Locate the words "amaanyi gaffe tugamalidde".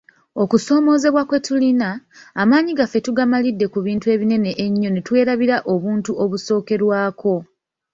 2.41-3.65